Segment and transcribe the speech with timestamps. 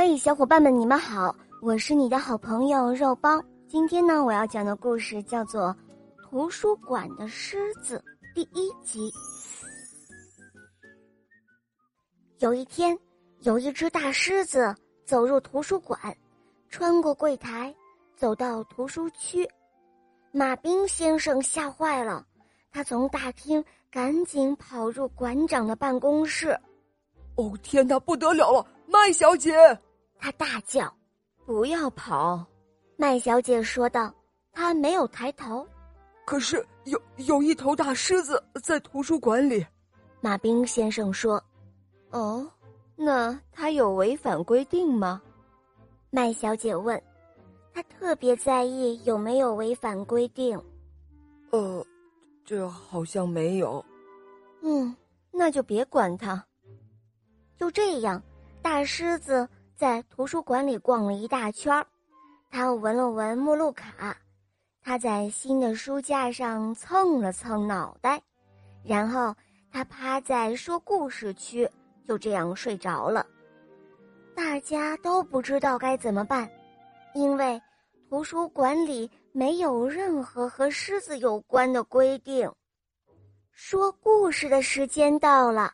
[0.00, 3.42] 嘿，小伙伴们，你们好，我是你的好朋友肉包。
[3.66, 5.76] 今天呢，我要讲的故事叫做
[6.22, 8.00] 《图书馆的狮子》
[8.32, 9.12] 第一集。
[12.38, 12.96] 有一天，
[13.40, 14.72] 有一只大狮子
[15.04, 15.98] 走入图书馆，
[16.68, 17.74] 穿过柜台，
[18.14, 19.44] 走到图书区。
[20.30, 22.24] 马兵先生吓坏了，
[22.70, 26.56] 他从大厅赶紧跑入馆长的办公室。
[27.34, 28.64] 哦天哪，不得了了！
[28.86, 29.52] 麦小姐，
[30.18, 30.92] 他大叫
[31.46, 32.44] ：“不要跑！”
[32.96, 34.12] 麦小姐说道。
[34.52, 35.64] 她没有抬头。
[36.24, 39.64] 可是有有一头大狮子在图书馆里。
[40.20, 41.40] 马兵先生说
[42.10, 42.50] ：“哦，
[42.96, 45.22] 那他有违反规定吗？”
[46.10, 47.00] 麦小姐问。
[47.72, 50.60] 他特别在意有没有违反规定。
[51.50, 51.86] 呃，
[52.44, 53.84] 这好像没有。
[54.62, 54.96] 嗯，
[55.30, 56.44] 那就别管他。
[57.56, 58.20] 就这样，
[58.60, 59.48] 大狮子
[59.78, 61.86] 在图书馆里逛了一大圈儿。
[62.50, 64.16] 他闻了闻目录卡，
[64.82, 68.20] 他在新的书架上蹭了蹭脑袋，
[68.82, 69.32] 然后
[69.70, 71.70] 他趴在说故事区，
[72.04, 73.24] 就这样睡着了。
[74.34, 76.50] 大家都不知道该怎么办，
[77.14, 77.62] 因为
[78.08, 82.52] 图书馆里没有任何和狮子有关的规定。
[83.52, 85.72] 说故事的时间到了，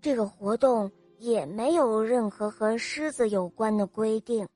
[0.00, 0.88] 这个活动。
[1.20, 4.48] 也没有任何和狮子有关的规定。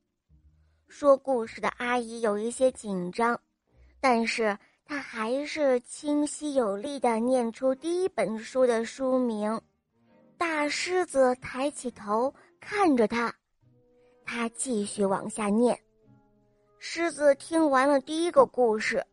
[0.88, 3.38] 说故事的阿姨有一些紧张，
[4.00, 9.60] 但是她还是清晰有力的念出第一本书的书名。
[10.38, 13.34] 大狮子抬起头看着他，
[14.24, 15.78] 他继续往下念。
[16.78, 19.04] 狮子听完了第一个故事，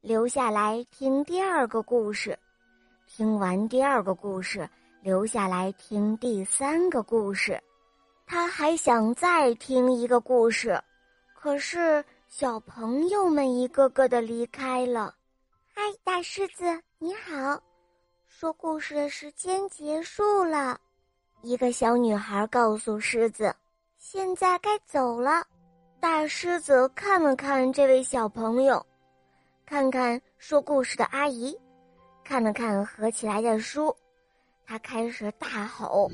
[0.00, 2.38] 留下来听第二个故事。
[3.06, 4.68] 听完第二个故事。
[5.06, 7.62] 留下来听第三个故事，
[8.26, 10.82] 他还想再听一个故事，
[11.32, 15.14] 可是小朋友们一个个的离开了。
[15.72, 16.64] 嗨，大狮子，
[16.98, 17.62] 你好！
[18.26, 20.76] 说故事的时间结束了，
[21.40, 23.54] 一个小女孩告诉狮子
[23.98, 25.46] ：“现在该走了。”
[26.02, 28.84] 大狮子看了看这位小朋友，
[29.64, 31.56] 看看说故事的阿姨，
[32.24, 33.96] 看了看合起来的书。
[34.68, 36.10] 他开始大吼：“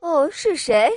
[0.00, 0.90] 哦，是谁？”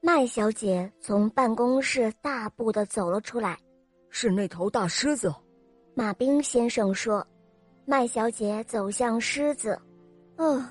[0.00, 3.58] 麦小姐从办公室大步的走了出来。
[4.08, 5.34] “是那头大狮子。”
[5.94, 7.26] 马兵先生说。
[7.84, 9.76] 麦小姐走向狮子。
[10.38, 10.64] “哦，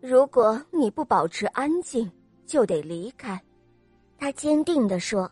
[0.00, 2.08] 如果你不保持安静，
[2.46, 3.38] 就得离开。”
[4.16, 5.28] 他坚定的说，“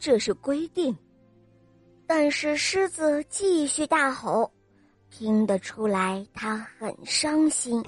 [0.00, 0.96] 这是规定。”
[2.08, 4.50] 但是狮子继续大吼。
[5.10, 7.82] 听得出来，他很伤心。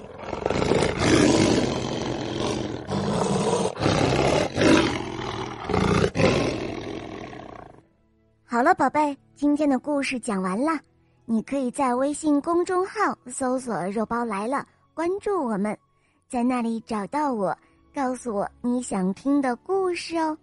[8.43, 10.77] 好了，宝贝，今天的故事讲完了。
[11.25, 15.77] 你可以在微信公众号搜索“肉包来了”，关注我们，
[16.27, 17.57] 在那里找到我，
[17.95, 20.37] 告诉我你想听的故事哦。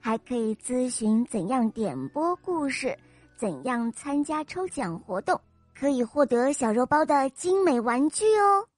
[0.00, 2.96] 还可以咨询怎样点播故事，
[3.36, 5.38] 怎样参加抽奖活动。
[5.80, 8.68] 可以获得小肉包的精美玩具哦。